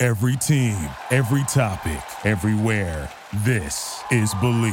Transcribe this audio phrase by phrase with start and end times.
[0.00, 0.76] Every team,
[1.10, 3.10] every topic, everywhere.
[3.38, 4.72] This is Believe.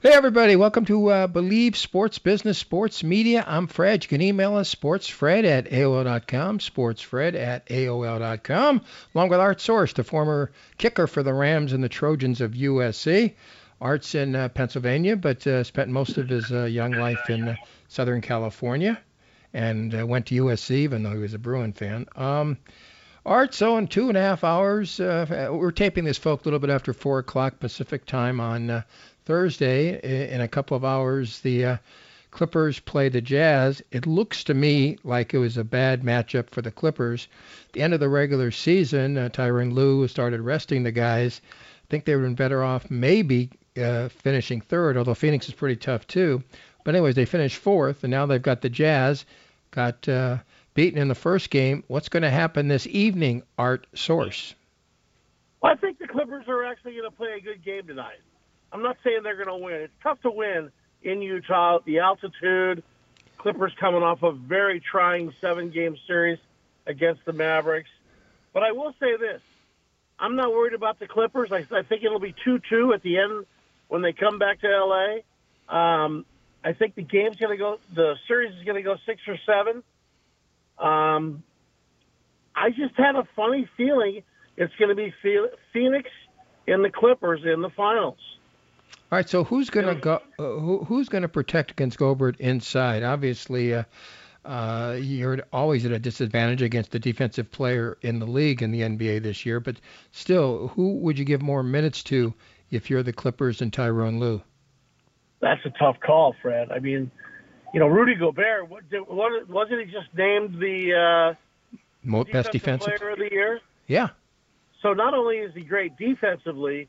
[0.00, 3.44] Hey, everybody, welcome to uh, Believe Sports Business Sports Media.
[3.46, 4.02] I'm Fred.
[4.02, 8.80] You can email us, sportsfred at AOL.com, sportsfred at AOL.com,
[9.14, 13.34] along with Art Source, the former kicker for the Rams and the Trojans of USC.
[13.78, 17.56] Art's in uh, Pennsylvania, but uh, spent most of his uh, young life in uh,
[17.88, 18.98] Southern California
[19.52, 22.06] and uh, went to USC, even though he was a Bruin fan.
[22.16, 22.56] Um,
[23.28, 26.58] Art, so in two and a half hours, uh, we're taping this, folk, a little
[26.58, 28.82] bit after 4 o'clock Pacific time on uh,
[29.26, 30.00] Thursday.
[30.32, 31.76] In a couple of hours, the uh,
[32.30, 33.82] Clippers play the Jazz.
[33.92, 37.28] It looks to me like it was a bad matchup for the Clippers.
[37.74, 41.42] The end of the regular season, uh, Tyronn Lue started resting the guys.
[41.44, 45.54] I think they would have been better off maybe uh, finishing third, although Phoenix is
[45.54, 46.42] pretty tough too.
[46.82, 49.26] But anyways, they finished fourth, and now they've got the Jazz.
[49.70, 50.38] Got uh,
[50.78, 51.82] beaten in the first game.
[51.88, 54.54] What's going to happen this evening, Art Source?
[55.60, 58.20] Well, I think the Clippers are actually going to play a good game tonight.
[58.70, 59.74] I'm not saying they're going to win.
[59.74, 60.70] It's tough to win
[61.02, 61.80] in Utah.
[61.84, 62.84] The altitude,
[63.38, 66.38] Clippers coming off a very trying seven game series
[66.86, 67.90] against the Mavericks.
[68.54, 69.42] But I will say this
[70.16, 71.50] I'm not worried about the Clippers.
[71.50, 73.46] I, I think it'll be 2 2 at the end
[73.88, 75.16] when they come back to LA.
[75.76, 76.24] Um,
[76.62, 79.36] I think the game's going to go, the series is going to go six or
[79.44, 79.82] seven.
[80.80, 81.42] Um,
[82.54, 84.22] I just had a funny feeling
[84.56, 85.14] it's going to be
[85.72, 86.10] Phoenix
[86.66, 88.18] and the Clippers in the finals.
[89.10, 90.20] All right, so who's going to go?
[90.38, 93.02] Uh, who, who's going to protect against Gobert inside?
[93.02, 93.84] Obviously, uh,
[94.44, 98.82] uh, you're always at a disadvantage against the defensive player in the league in the
[98.82, 99.60] NBA this year.
[99.60, 99.76] But
[100.12, 102.34] still, who would you give more minutes to
[102.70, 104.42] if you're the Clippers and Tyronn Lue?
[105.40, 106.70] That's a tough call, Fred.
[106.70, 107.10] I mean,
[107.72, 111.34] you know, Rudy Gobert, what, wasn't he just named the
[112.04, 113.60] uh, best defensive player of the year?
[113.86, 114.08] Yeah.
[114.82, 116.88] So not only is he great defensively,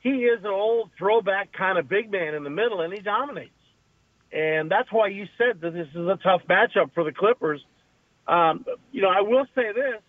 [0.00, 3.50] he is an old throwback kind of big man in the middle, and he dominates.
[4.32, 7.64] And that's why you said that this is a tough matchup for the Clippers.
[8.28, 10.02] Um, you know, I will say this: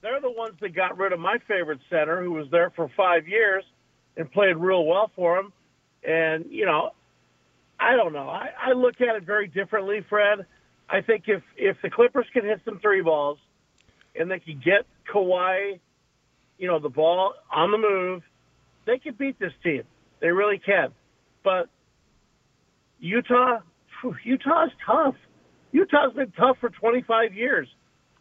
[0.00, 3.28] they're the ones that got rid of my favorite center, who was there for five
[3.28, 3.64] years
[4.16, 5.52] and played real well for him.
[6.04, 6.92] And you know,
[7.82, 8.28] I don't know.
[8.28, 10.46] I, I look at it very differently, Fred.
[10.88, 13.38] I think if if the Clippers can hit some three balls,
[14.14, 15.80] and they can get Kawhi,
[16.58, 18.22] you know, the ball on the move,
[18.86, 19.82] they can beat this team.
[20.20, 20.92] They really can.
[21.42, 21.68] But
[23.00, 23.60] Utah,
[24.24, 25.16] Utah's tough.
[25.72, 27.68] Utah's been tough for 25 years.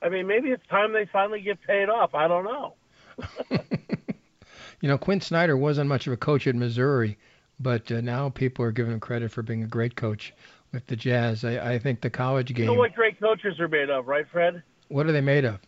[0.01, 2.16] I mean, maybe it's time they finally get paid off.
[2.16, 2.73] I don't know.
[4.81, 7.17] you know, Quin Snyder wasn't much of a coach at Missouri,
[7.61, 10.33] but uh, now people are giving him credit for being a great coach
[10.72, 11.44] with the Jazz.
[11.44, 12.66] I, I think the college game.
[12.66, 14.63] You know what great coaches are made of, right, Fred?
[14.88, 15.59] What are they made of?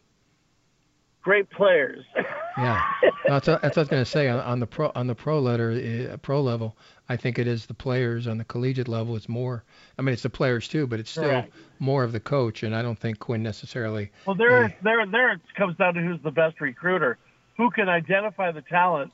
[1.22, 2.04] Great players.
[2.58, 2.84] yeah,
[3.26, 5.40] that's, that's what I was going to say on, on the pro on the pro
[5.40, 6.76] letter uh, pro level.
[7.08, 9.16] I think it is the players on the collegiate level.
[9.16, 9.64] It's more.
[9.98, 11.46] I mean, it's the players too, but it's still
[11.80, 12.64] more of the coach.
[12.64, 14.12] And I don't think Quin necessarily.
[14.25, 17.18] Well, there, uh, there, there it comes down to who's the best recruiter,
[17.56, 19.14] who can identify the talent,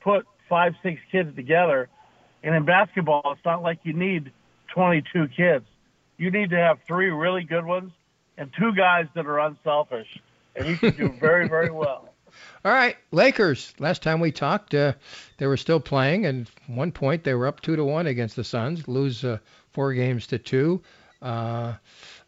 [0.00, 1.88] put five, six kids together,
[2.42, 4.32] and in basketball, it's not like you need
[4.74, 5.64] 22 kids.
[6.16, 7.92] You need to have three really good ones
[8.36, 10.08] and two guys that are unselfish,
[10.56, 12.08] and you can do very, very well.
[12.64, 13.74] All right, Lakers.
[13.78, 14.94] Last time we talked, uh,
[15.38, 18.36] they were still playing, and at one point they were up two to one against
[18.36, 18.86] the Suns.
[18.86, 19.38] Lose uh,
[19.72, 20.82] four games to two.
[21.20, 21.74] Uh,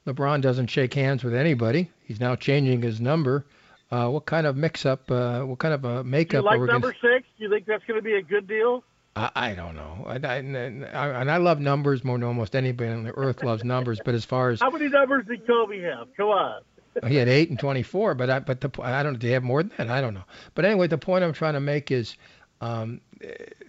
[0.06, 1.90] LeBron doesn't shake hands with anybody.
[2.04, 3.46] He's now changing his number.
[3.90, 5.10] Uh, what kind of mix-up?
[5.10, 6.44] Uh, what kind of a makeup?
[6.44, 7.14] Do you like number gonna...
[7.14, 7.28] six?
[7.38, 8.82] Do you think that's going to be a good deal?
[9.14, 10.04] I, I don't know.
[10.06, 14.00] I, I, and I love numbers more than almost anybody on the earth loves numbers.
[14.04, 16.08] But as far as how many numbers did Kobe have?
[16.16, 16.62] Come on.
[17.06, 19.18] he had eight and twenty-four, but I but the I don't.
[19.18, 19.90] Do you have more than that?
[19.90, 20.24] I don't know.
[20.54, 22.16] But anyway, the point I'm trying to make is,
[22.60, 23.00] um,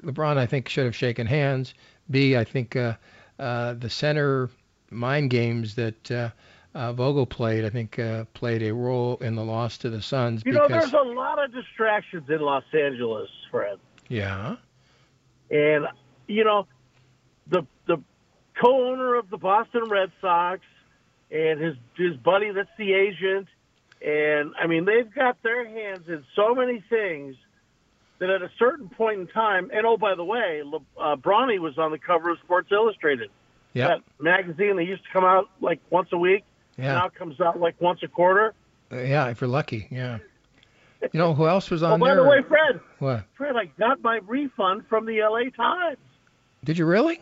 [0.03, 1.73] LeBron I think should have shaken hands.
[2.09, 2.93] B I think uh,
[3.39, 4.49] uh, the center
[4.89, 6.11] mind games that.
[6.11, 6.29] Uh,
[6.75, 10.41] uh, Vogel played, I think, uh, played a role in the loss to the Suns.
[10.43, 10.69] You because...
[10.71, 13.77] know, there's a lot of distractions in Los Angeles, Fred.
[14.07, 14.55] Yeah.
[15.53, 15.85] And
[16.27, 16.67] you know,
[17.47, 17.97] the the
[18.59, 20.61] co-owner of the Boston Red Sox
[21.31, 23.47] and his his buddy that's the agent
[24.01, 27.35] And I mean, they've got their hands in so many things
[28.19, 31.59] that at a certain point in time, and oh, by the way, Le, uh, Bronny
[31.59, 33.29] was on the cover of Sports Illustrated.
[33.73, 33.87] Yeah.
[33.87, 36.43] That magazine that used to come out like once a week.
[36.77, 36.93] Yeah.
[36.93, 38.53] Now comes out like once a quarter.
[38.91, 39.87] Uh, yeah, if you're lucky.
[39.89, 40.19] Yeah.
[41.11, 42.23] You know who else was on Oh, on by there?
[42.23, 43.23] the way, Fred, what?
[43.35, 45.97] Fred, I got my refund from the LA Times.
[46.63, 47.19] Did you really?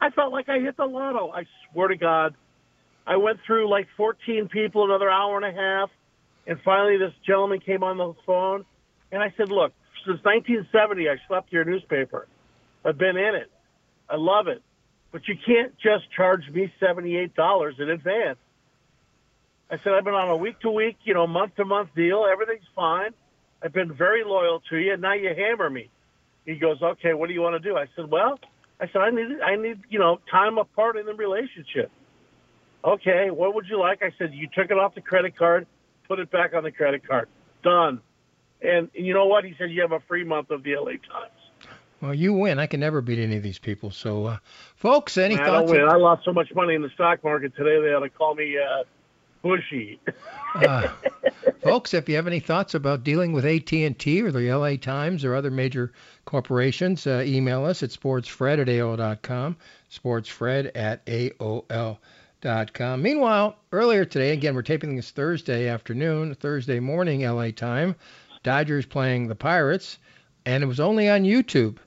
[0.00, 1.30] I felt like I hit the lotto.
[1.32, 2.34] I swear to God.
[3.06, 5.90] I went through like 14 people, another hour and a half,
[6.46, 8.64] and finally this gentleman came on the phone,
[9.10, 9.72] and I said, "Look,
[10.06, 12.28] since 1970, I slept your newspaper.
[12.84, 13.50] I've been in it.
[14.08, 14.62] I love it,
[15.10, 18.38] but you can't just charge me $78 in advance."
[19.70, 22.26] I said, "I've been on a week-to-week, you know, month-to-month deal.
[22.30, 23.10] Everything's fine.
[23.62, 25.90] I've been very loyal to you, and now you hammer me."
[26.46, 28.38] He goes, "Okay, what do you want to do?" I said, "Well."
[28.80, 31.90] I said, I need, I need, you know, time apart in the relationship.
[32.84, 34.02] Okay, what would you like?
[34.02, 35.66] I said, you took it off the credit card,
[36.06, 37.28] put it back on the credit card.
[37.64, 38.00] Done.
[38.62, 39.44] And you know what?
[39.44, 41.32] He said, you have a free month of the LA Times.
[42.00, 42.60] Well, you win.
[42.60, 43.90] I can never beat any of these people.
[43.90, 44.38] So, uh,
[44.76, 45.72] folks, any I don't thoughts?
[45.72, 45.88] win.
[45.88, 48.56] I lost so much money in the stock market today, they ought to call me
[48.56, 48.84] uh,
[49.42, 50.00] Bushy.
[50.54, 50.88] uh,
[51.62, 55.34] folks, if you have any thoughts about dealing with AT&T or the LA Times or
[55.34, 55.92] other major
[56.24, 59.56] corporations, uh, email us at sportsfred at AOL.com,
[59.90, 63.02] sportsfred at AOL.com.
[63.02, 67.94] Meanwhile, earlier today, again, we're taping this Thursday afternoon, Thursday morning LA time,
[68.42, 69.98] Dodgers playing the Pirates,
[70.46, 71.78] and it was only on YouTube.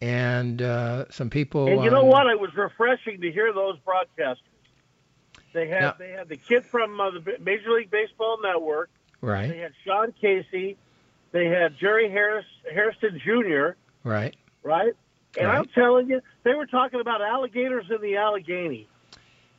[0.00, 1.68] And uh, some people.
[1.68, 2.26] And you know on- what?
[2.26, 4.38] It was refreshing to hear those broadcasters.
[5.52, 5.92] They had Yeah.
[5.98, 8.90] they had the kid from uh, the Major League Baseball Network.
[9.20, 9.48] Right.
[9.50, 10.76] They had Sean Casey.
[11.32, 13.70] They had Jerry Harris Hairston Jr.
[14.04, 14.34] right.
[14.62, 14.92] right?
[15.38, 15.58] And Right.
[15.58, 18.86] I'm telling you, they were talking about alligators in the Allegheny,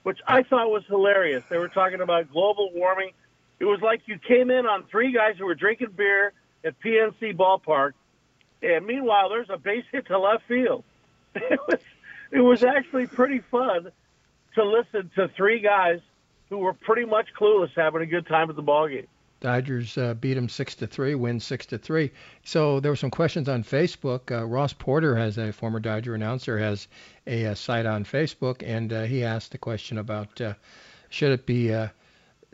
[0.03, 1.43] which I thought was hilarious.
[1.49, 3.11] They were talking about global warming.
[3.59, 7.35] It was like you came in on three guys who were drinking beer at PNC
[7.35, 7.93] Ballpark,
[8.61, 10.83] and meanwhile, there's a base hit to left field.
[11.35, 11.79] It was,
[12.31, 13.91] it was actually pretty fun
[14.55, 16.00] to listen to three guys
[16.50, 19.07] who were pretty much clueless having a good time at the ballgame.
[19.39, 22.11] Dodgers uh, beat them six to three, win six to three.
[22.45, 24.31] So there were some questions on Facebook.
[24.31, 26.88] Uh, Ross Porter, has a former Dodger announcer, has
[27.27, 30.53] a, uh site on Facebook, and uh, he asked the question about uh,
[31.09, 31.89] should it be uh,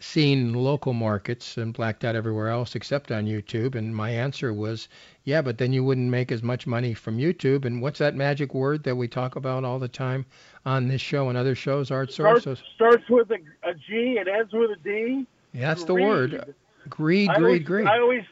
[0.01, 3.75] seen local markets and blacked out everywhere else except on YouTube.
[3.75, 4.88] And my answer was,
[5.24, 7.66] yeah, but then you wouldn't make as much money from YouTube.
[7.66, 10.25] And what's that magic word that we talk about all the time
[10.66, 12.42] on this show and other shows, Art Source?
[12.42, 15.25] Starts, starts with a, a G and ends with a D.
[15.54, 16.54] Yeah, that's the word.
[16.90, 17.88] Greed, I greed, always, greed.
[17.88, 18.24] I always,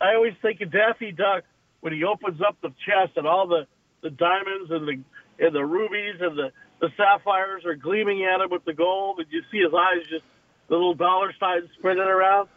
[0.00, 1.44] I always think of Daffy Duck
[1.80, 3.66] when he opens up the chest and all the,
[4.02, 4.98] the diamonds and the
[5.38, 6.50] and the rubies and the,
[6.80, 10.24] the sapphires are gleaming at him with the gold, and you see his eyes just
[10.68, 12.48] the little dollar signs spreading around.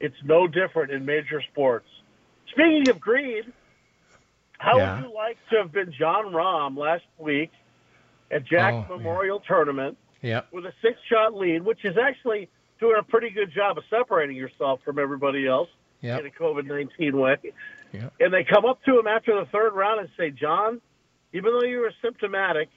[0.00, 1.86] It's no different in major sports.
[2.50, 3.52] Speaking of greed,
[4.58, 5.00] how Yeah.
[5.00, 7.50] would you like to have been Jon Rahm last week
[8.30, 9.96] at Jack's Oh, Memorial Tournament?
[10.22, 10.48] Yep.
[10.52, 12.48] with a six shot lead, which is actually
[12.80, 15.68] doing a pretty good job of separating yourself from everybody else
[16.00, 16.20] Yep.
[16.20, 17.36] in a COVID 19 way.
[17.92, 18.12] Yep.
[18.20, 20.80] And they come up to him after the third round and say, John,
[21.32, 22.68] even though you were symptomatic,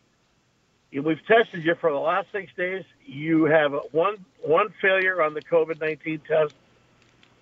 [0.91, 5.41] we've tested you for the last six days, you have one, one failure on the
[5.41, 6.53] COVID 19 test.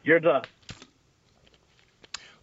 [0.03, 0.44] You're done.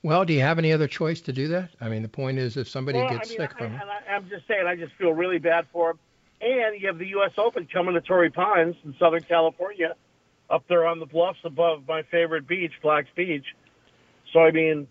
[0.02, 1.70] Well, do you have any other choice to do that?
[1.80, 3.80] I mean, the point is, if somebody Well, gets I mean, sick I, from it,
[4.10, 5.98] I'm just saying, I just feel really bad for him.
[6.42, 7.32] And you have the U.S.
[7.38, 9.94] Open coming to Torrey Pines in Southern California,
[10.50, 13.46] up there on the bluffs above my favorite beach, Black's Beach.
[14.30, 14.86] So I mean,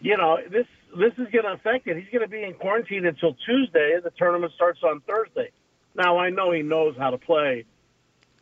[0.00, 0.66] you know, this
[0.98, 1.96] this is going to affect it.
[1.96, 3.96] He's going to be in quarantine until Tuesday.
[4.02, 5.50] The tournament starts on Thursday.
[5.94, 7.64] Now I know he knows how to play,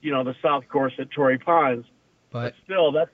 [0.01, 1.85] you know, the South Course at Torrey Pines,
[2.31, 3.11] but still, that's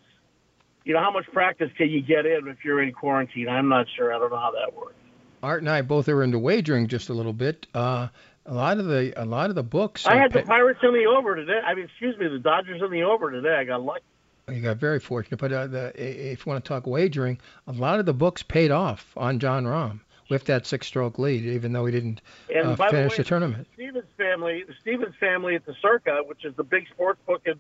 [0.84, 3.48] you know, how much practice can you get in if you're in quarantine?
[3.48, 4.14] I'm not sure.
[4.14, 4.94] I don't know how that works.
[5.42, 7.66] Art and I both are into wagering just a little bit.
[7.74, 8.08] Uh,
[8.46, 10.06] a lot of the a lot of the books.
[10.06, 11.60] I had the Pirates in the over today.
[11.64, 13.54] I mean, excuse me, the Dodgers in the over today.
[13.54, 14.04] I got lucky.
[14.48, 18.00] You got very fortunate, but uh, the, if you want to talk wagering, a lot
[18.00, 21.92] of the books paid off on Jon Rahm with that six-stroke lead, even though he
[21.92, 23.66] didn't uh, finish the the tournament.
[23.76, 27.42] the Stevens family, the Stevens family at the Circa, which is the big sports book
[27.46, 27.54] in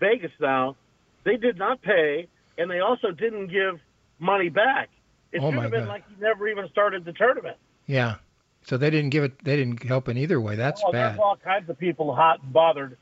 [0.00, 0.76] Vegas now,
[1.24, 2.26] they did not pay,
[2.58, 3.80] and they also didn't give
[4.18, 4.88] money back.
[5.32, 5.88] It Oh, should have been God.
[5.88, 7.56] like he never even started the tournament.
[7.86, 8.16] Yeah,
[8.64, 9.42] so they didn't give it.
[9.44, 10.56] They didn't help in either way.
[10.56, 11.12] That's well, bad.
[11.12, 12.96] there's all kinds of people hot and bothered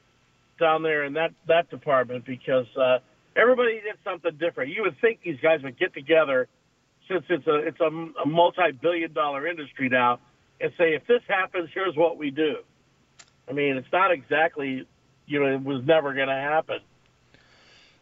[0.59, 2.99] down there in that that department because uh,
[3.37, 4.73] everybody did something different.
[4.75, 6.49] You would think these guys would get together
[7.09, 7.87] since it's a it's a,
[8.23, 10.19] a multi-billion-dollar industry now
[10.61, 12.57] and say if this happens, here's what we do.
[13.49, 14.87] I mean, it's not exactly
[15.27, 16.81] you know it was never going to happen.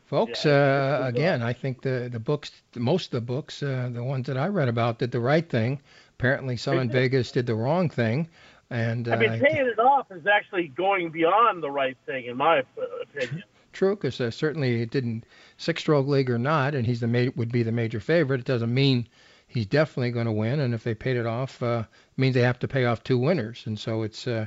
[0.06, 4.02] Folks, Yeah, uh, again, I think the the books, most of the books, uh, the
[4.02, 5.80] ones that I read about, did the right thing.
[6.18, 8.28] Apparently, some in Vegas did the wrong thing,
[8.70, 12.36] and uh, I mean, paying it off is actually going beyond the right thing, in
[12.36, 12.62] my
[13.02, 13.44] opinion.
[13.72, 15.24] True, because uh, certainly it didn't
[15.56, 18.40] six-stroke league or not, and he's the ma- would be the major favorite.
[18.40, 19.06] It doesn't mean
[19.46, 21.84] he's definitely going to win, and if they paid it off, uh,
[22.16, 24.26] means they have to pay off two winners, and so it's.
[24.26, 24.46] Uh,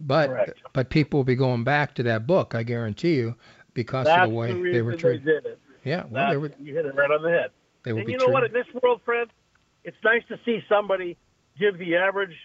[0.00, 0.62] but Correct.
[0.72, 3.36] but people will be going back to that book, I guarantee you,
[3.74, 5.58] because That's of the way the they were treated.
[5.84, 7.50] Yeah, well, they were you hit it right on the head.
[7.84, 8.44] they would And you know what?
[8.44, 9.28] In this world, Fred,
[9.84, 11.16] it's nice to see somebody
[11.58, 12.36] give the average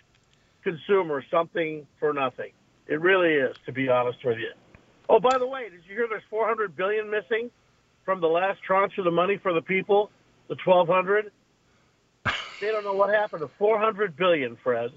[0.64, 2.52] consumer something for nothing.
[2.88, 4.52] It really is, to be honest with you.
[5.10, 7.50] Oh, by the way, did you hear there's 400 billion missing
[8.06, 10.12] from the last tranche of the money for the people,
[10.48, 11.32] the 1,200?
[12.62, 14.92] They don't know what happened to 400 billion, Fred.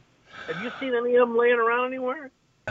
[0.49, 2.31] Have you seen any of them laying around anywhere?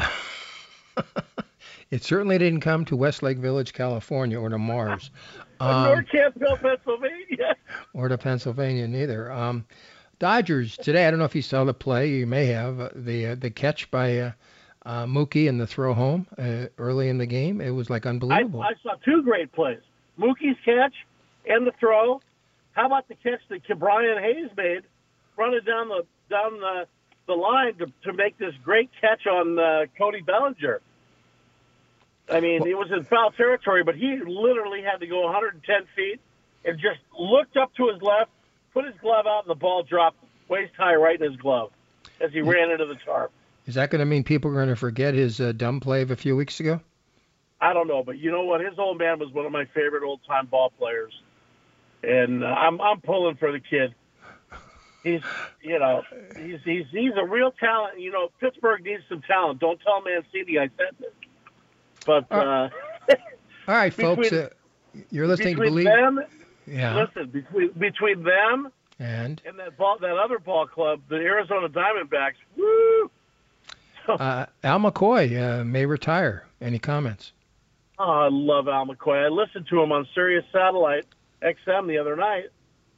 [1.92, 5.12] It certainly didn't come to Westlake Village, California, or to Mars,
[5.60, 7.56] um, Nor Campbell, Pennsylvania.
[7.94, 9.30] or to Pennsylvania neither.
[9.30, 9.66] Um,
[10.18, 11.06] Dodgers today.
[11.06, 12.10] I don't know if you saw the play.
[12.10, 14.32] You may have uh, the uh, the catch by uh,
[14.86, 17.62] uh, Mookie and the throw home uh, early in the game.
[17.62, 18.62] It was like unbelievable.
[18.62, 19.82] I saw two great plays:
[20.20, 20.94] Mookie's catch
[21.46, 22.22] and the throw.
[22.74, 24.84] How about the catch that Brian Hayes made,
[25.38, 26.88] running down the down the,
[27.28, 30.82] the line to, to make this great catch on uh, Cody Bellinger?
[32.30, 36.22] I mean, it was in foul territory, but he literally had to go 110 feet
[36.64, 38.32] and just looked up to his left,
[38.74, 41.72] put his glove out, and the ball dropped waist high right in his glove
[42.22, 43.32] as he ran into the tarp.
[43.68, 46.12] Is that going to mean people are going to forget his uh, dumb play of
[46.12, 46.80] a few weeks ago?
[47.60, 48.62] I don't know, but you know what?
[48.62, 51.14] His old man was one of my favorite old time ball players,
[52.02, 53.94] and uh, I'm I'm pulling for the kid.
[55.04, 55.22] He's
[55.62, 56.02] you know
[56.38, 58.00] he's he's he's a real talent.
[58.00, 59.60] You know Pittsburgh needs some talent.
[59.60, 61.12] Don't tell Mancini I said this,
[62.06, 62.70] but uh,
[63.68, 64.30] All right, folks.
[64.30, 64.50] Between- Uh,
[65.12, 65.86] you're listening to Believe.
[65.86, 66.20] them,
[66.68, 66.96] Yeah.
[66.96, 72.34] listen between between them And and that ball that other ball club, the Arizona Diamondbacks.
[72.58, 73.10] Woo!
[74.08, 76.48] Uh, Al McCoy uh, may retire.
[76.60, 77.34] Any comments?
[78.00, 79.26] Oh, I love Al McCoy.
[79.26, 81.06] I listened to him on Sirius Satellite
[81.42, 82.46] XM the other night.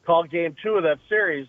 [0.05, 1.48] Called Game Two of that series.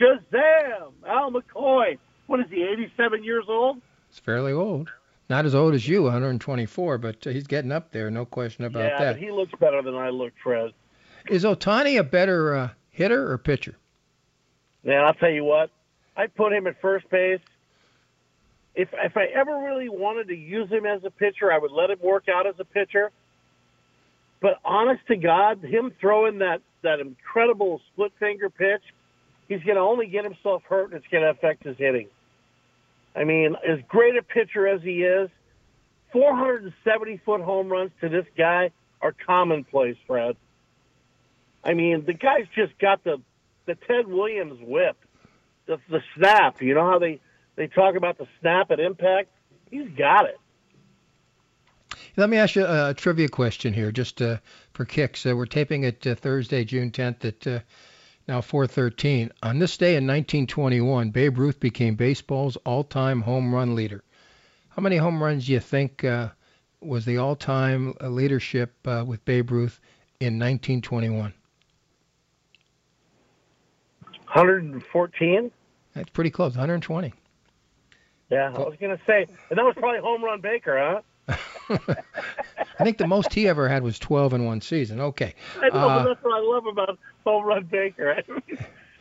[0.00, 0.92] Shazam!
[1.06, 1.98] Al McCoy.
[2.26, 2.62] What is he?
[2.62, 3.80] 87 years old.
[4.08, 4.90] It's fairly old.
[5.28, 8.10] Not as old as you, 124, but uh, he's getting up there.
[8.10, 9.16] No question about yeah, that.
[9.16, 10.72] he looks better than I look, Fred.
[11.28, 13.76] Is Ohtani a better uh, hitter or pitcher?
[14.84, 15.70] Man, I'll tell you what.
[16.16, 17.40] I put him at first base.
[18.74, 21.90] If if I ever really wanted to use him as a pitcher, I would let
[21.90, 23.10] him work out as a pitcher.
[24.40, 28.82] But honest to God, him throwing that that incredible split finger pitch,
[29.48, 32.08] he's going to only get himself hurt, and it's going to affect his hitting.
[33.16, 35.30] I mean, as great a pitcher as he is,
[36.12, 40.36] 470 foot home runs to this guy are commonplace, Fred.
[41.64, 43.20] I mean, the guy's just got the
[43.66, 44.96] the Ted Williams whip,
[45.66, 46.60] the the snap.
[46.60, 47.20] You know how they
[47.56, 49.30] they talk about the snap at impact.
[49.70, 50.38] He's got it.
[52.16, 54.38] Let me ask you a, trivia question here, just uh,
[54.72, 55.26] for kicks.
[55.26, 57.60] Uh, we're taping it uh, Thursday, June 10th at uh,
[58.28, 59.30] now 4:13.
[59.42, 64.02] On this day in 1921, Babe Ruth became baseball's all-time home run leader.
[64.70, 66.28] How many home runs do you think uh,
[66.80, 69.80] was the all-time uh, leadership uh, with Babe Ruth
[70.20, 71.32] in 1921?
[74.34, 75.50] 114.
[75.94, 77.12] That's pretty close, 120.
[78.30, 81.36] Yeah, I was gonna say, and that was probably home run Baker, huh?
[82.78, 85.00] I think the most he ever had was 12 in one season.
[85.00, 85.34] Okay.
[85.60, 88.22] I know, Uh, that's what I love about home run Baker.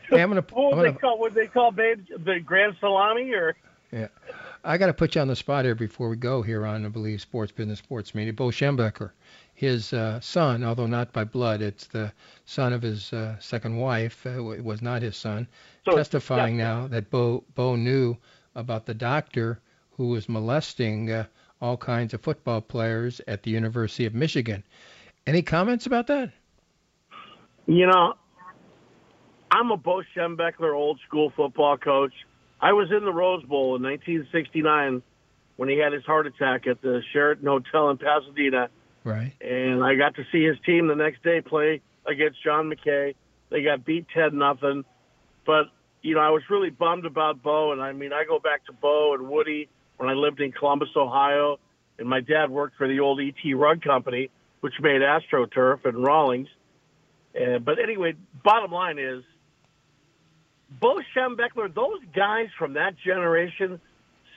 [0.10, 1.20] Hey, I'm gonna, what I'm would they call?
[1.20, 3.56] Would they call Babe the Grand Salami or?
[3.92, 4.10] Yeah,
[4.64, 6.90] I got to put you on the spot here before we go here on I
[6.90, 8.34] believe Sports Business Sports Media.
[8.34, 9.12] Bo Schembechler,
[9.56, 12.12] his uh, son, although not by blood, it's the
[12.46, 14.26] son of his uh, second wife.
[14.26, 15.48] Uh, it was not his son.
[15.86, 16.66] So, testifying yeah.
[16.66, 18.18] now that Bo Bo knew
[18.56, 19.60] about the doctor
[19.98, 21.26] who was molesting uh,
[21.62, 24.64] all kinds of football players at the University of Michigan.
[25.26, 26.32] Any comments about that?
[27.66, 28.16] You know,
[29.52, 32.14] I'm a Bo Schembechler old school football coach.
[32.60, 35.02] I was in the Rose Bowl in 1969
[35.56, 38.70] when he had his heart attack at the Sheraton Hotel in Pasadena,
[39.04, 39.34] Right.
[39.40, 43.16] and I got to see his team the next day play against John McKay.
[43.50, 44.84] They got beat ten nothing,
[45.46, 45.66] but
[46.04, 48.74] you know I was really bummed about Bo, and I mean I go back to
[48.74, 51.60] Bo and Woody when I lived in Columbus, Ohio,
[51.98, 54.30] and my dad worked for the old ET Rug Company,
[54.62, 56.50] which made AstroTurf and Rawlings.
[57.36, 59.24] Uh, but anyway, bottom line is,
[60.80, 63.80] Bo Schembechler, those guys from that generation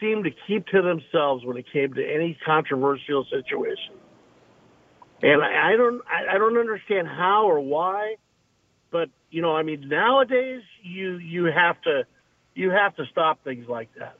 [0.00, 3.94] seemed to keep to themselves when it came to any controversial situation.
[5.22, 8.16] and I, I don't I, I don't understand how or why,
[8.90, 12.04] but you know I mean nowadays you you have to
[12.54, 14.16] you have to stop things like that.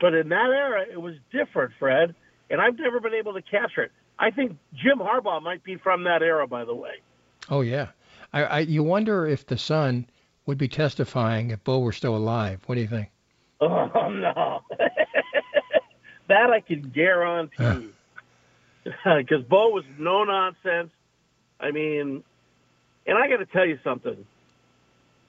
[0.00, 2.14] But in that era, it was different, Fred,
[2.50, 3.92] and I've never been able to capture it.
[4.18, 7.02] I think Jim Harbaugh might be from that era, by the way.
[7.48, 7.88] Oh yeah,
[8.32, 10.06] I, I you wonder if the son
[10.46, 12.60] would be testifying if Bo were still alive.
[12.66, 13.08] What do you think?
[13.60, 14.60] Oh no,
[16.28, 17.90] that I can guarantee.
[19.04, 20.90] Because Bo was no nonsense.
[21.60, 22.22] I mean,
[23.08, 24.24] and I got to tell you something.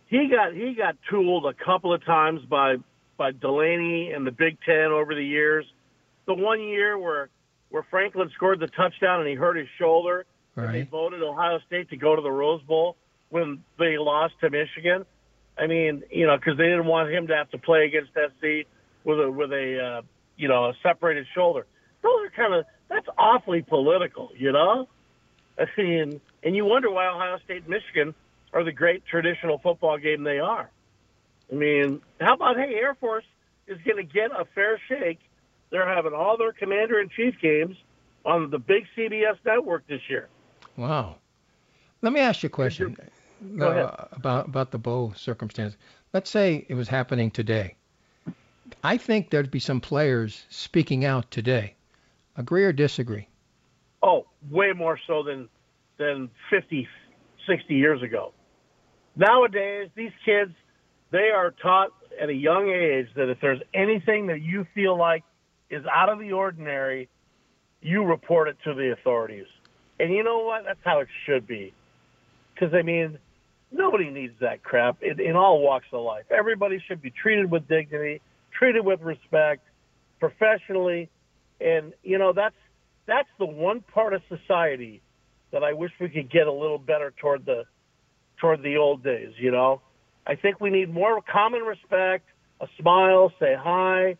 [0.07, 2.75] He got he got tooled a couple of times by
[3.17, 5.65] by Delaney and the Big Ten over the years.
[6.27, 7.29] The one year where
[7.69, 10.65] where Franklin scored the touchdown and he hurt his shoulder, right.
[10.65, 12.97] and they voted Ohio State to go to the Rose Bowl
[13.29, 15.05] when they lost to Michigan.
[15.57, 18.67] I mean, you know, because they didn't want him to have to play against SC
[19.03, 20.01] with a with a uh,
[20.35, 21.65] you know a separated shoulder.
[22.01, 24.89] Those are kind of that's awfully political, you know.
[25.77, 28.13] Mean, and you wonder why Ohio State and Michigan
[28.53, 30.69] are the great traditional football game they are.
[31.51, 33.25] I mean, how about hey, Air Force
[33.67, 35.19] is going to get a fair shake.
[35.69, 37.75] They're having all their commander in chief games
[38.25, 40.27] on the big CBS network this year.
[40.75, 41.15] Wow.
[42.01, 42.97] Let me ask you a question
[43.59, 45.75] uh, about about the Bo circumstance.
[46.13, 47.75] Let's say it was happening today.
[48.83, 51.75] I think there'd be some players speaking out today.
[52.35, 53.27] Agree or disagree?
[54.01, 55.49] Oh, way more so than
[55.97, 56.87] than 50,
[57.45, 58.31] 60 years ago.
[59.17, 60.53] Nowadays, these kids
[61.11, 61.91] they are taught
[62.21, 65.23] at a young age that if there's anything that you feel like
[65.69, 67.09] is out of the ordinary,
[67.81, 69.45] you report it to the authorities.
[69.99, 70.63] And you know what?
[70.65, 71.73] That's how it should be.
[72.53, 73.17] Because, I mean,
[73.71, 76.25] nobody needs that crap in, in all walks of life.
[76.29, 78.21] Everybody should be treated with dignity,
[78.57, 79.63] treated with respect,
[80.19, 81.09] professionally.
[81.61, 82.55] And, you know, that's,
[83.09, 85.01] that's the one part of society
[85.51, 87.63] that I wish we could get a little better toward the,
[88.37, 89.81] toward the old days, you know?
[90.27, 92.25] I think we need more common respect,
[92.61, 94.15] a smile, say hi,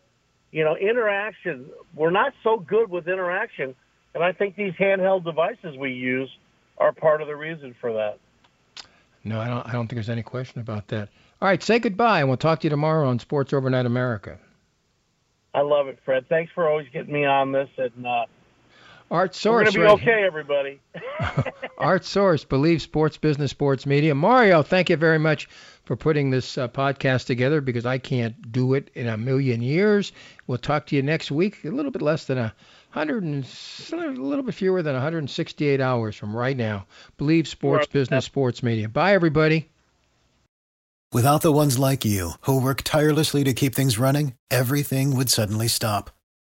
[0.50, 1.66] you know, interaction.
[1.94, 3.74] We're not so good with interaction,
[4.14, 6.30] and I think these handheld devices we use
[6.78, 8.18] are part of the reason for that.
[9.22, 9.66] No, I don't.
[9.66, 11.10] I don't think there's any question about that.
[11.42, 14.38] All right, say goodbye, and we'll talk to you tomorrow on Sports Overnight America.
[15.54, 16.26] I love it, Fred.
[16.28, 18.24] Thanks for always getting me on this, and uh,
[19.10, 19.74] Art Source.
[19.74, 20.80] We're going to be right okay, everybody.
[21.78, 24.14] Art Source, Believe Sports Business Sports Media.
[24.14, 25.48] Mario, thank you very much
[25.84, 30.12] for putting this uh, podcast together because I can't do it in a million years.
[30.46, 32.54] We'll talk to you next week, a little bit less than a
[32.90, 33.44] hundred and
[33.92, 36.86] a little bit fewer than 168 hours from right now.
[37.16, 38.88] Believe Sports Business Sports Media.
[38.88, 39.68] Bye, everybody.
[41.12, 45.66] Without the ones like you who work tirelessly to keep things running, everything would suddenly
[45.66, 46.10] stop.